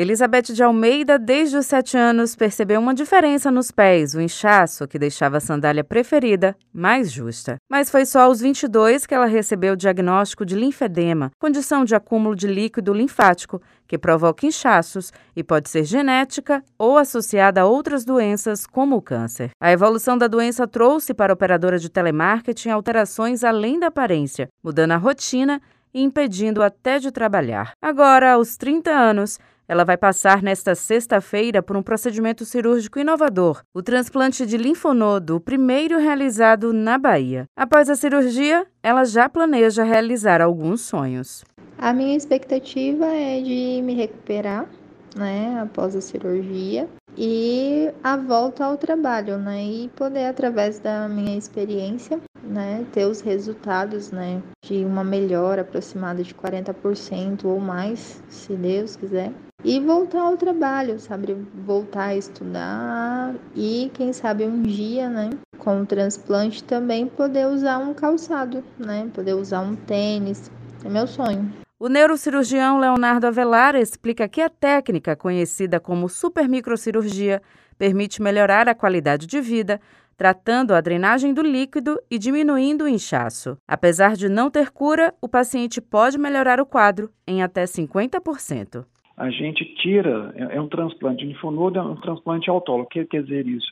[0.00, 4.98] Elizabeth de Almeida, desde os sete anos, percebeu uma diferença nos pés, o inchaço que
[4.98, 7.56] deixava a sandália preferida mais justa.
[7.70, 12.34] Mas foi só aos 22 que ela recebeu o diagnóstico de linfedema, condição de acúmulo
[12.34, 18.66] de líquido linfático que provoca inchaços e pode ser genética ou associada a outras doenças,
[18.66, 19.50] como o câncer.
[19.60, 24.92] A evolução da doença trouxe para a operadora de telemarketing alterações além da aparência, mudando
[24.92, 25.60] a rotina
[25.92, 27.72] e impedindo até de trabalhar.
[27.82, 29.38] Agora, aos 30 anos,
[29.70, 35.40] ela vai passar nesta sexta-feira por um procedimento cirúrgico inovador, o transplante de linfonodo, o
[35.40, 37.44] primeiro realizado na Bahia.
[37.56, 41.44] Após a cirurgia, ela já planeja realizar alguns sonhos.
[41.78, 44.68] A minha expectativa é de me recuperar,
[45.14, 51.38] né, após a cirurgia e a volta ao trabalho, né, e poder através da minha
[51.38, 58.54] experiência né, ter os resultados, né, de uma melhora aproximada de 40% ou mais, se
[58.54, 59.32] Deus quiser,
[59.64, 65.82] e voltar ao trabalho, sabe, voltar a estudar e quem sabe um dia, né, com
[65.82, 70.50] o transplante também poder usar um calçado, né, poder usar um tênis,
[70.84, 71.52] é meu sonho.
[71.78, 77.40] O neurocirurgião Leonardo Avelar explica que a técnica, conhecida como supermicrocirurgia,
[77.78, 79.80] permite melhorar a qualidade de vida,
[80.14, 83.56] tratando a drenagem do líquido e diminuindo o inchaço.
[83.66, 88.84] Apesar de não ter cura, o paciente pode melhorar o quadro em até 50%.
[89.20, 92.86] A gente tira, é, é um transplante de linfonodo, é um transplante autólogo.
[92.86, 93.70] O que quer dizer isso?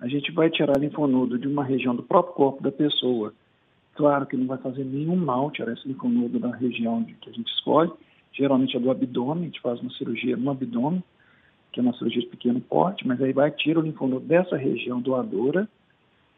[0.00, 3.32] A gente vai tirar linfonodo de uma região do próprio corpo da pessoa.
[3.94, 7.46] Claro que não vai fazer nenhum mal tirar esse linfonodo da região que a gente
[7.52, 7.92] escolhe.
[8.32, 11.00] Geralmente é do abdômen, a gente faz uma cirurgia no abdômen,
[11.70, 15.00] que é uma cirurgia de pequeno porte, mas aí vai tirar o linfonodo dessa região
[15.00, 15.68] doadora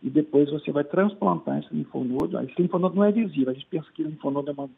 [0.03, 2.38] e depois você vai transplantar esse linfonodo.
[2.41, 4.69] Esse linfonodo não é visível, a gente pensa que o linfonodo é uma,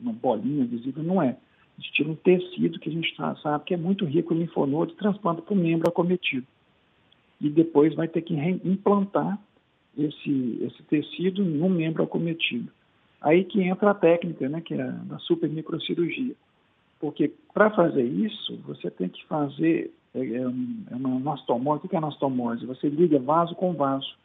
[0.00, 1.36] uma bolinha visível, não é.
[1.80, 5.42] Tira um tecido que a gente tá, sabe que é muito rico em linfonodo transplanta
[5.42, 6.46] para o membro acometido.
[7.40, 9.38] E depois vai ter que implantar
[9.96, 12.70] esse, esse tecido no membro acometido.
[13.20, 16.34] Aí que entra a técnica, né, que é a super microcirurgia.
[17.00, 20.46] Porque para fazer isso, você tem que fazer é, é
[20.96, 21.84] uma anastomose.
[21.84, 22.66] O que é anastomose?
[22.66, 24.16] Você liga vaso com vaso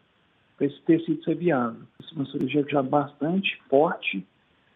[0.56, 1.82] para esse tecido ser viável.
[2.00, 4.26] Essa é uma cirurgia já bastante forte,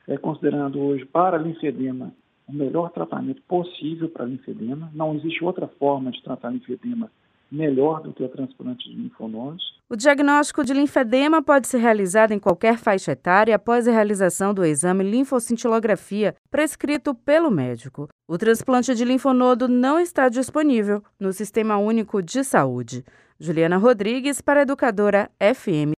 [0.07, 2.11] é considerando hoje para linfedema
[2.53, 4.91] o melhor tratamento possível para linfedema.
[4.93, 7.09] Não existe outra forma de tratar linfedema
[7.51, 9.63] melhor do que o transplante de linfonodos.
[9.87, 14.65] O diagnóstico de linfedema pode ser realizado em qualquer faixa etária após a realização do
[14.65, 18.09] exame linfocintilografia prescrito pelo médico.
[18.27, 23.03] O transplante de linfonodo não está disponível no Sistema Único de Saúde.
[23.39, 25.91] Juliana Rodrigues para a Educadora FM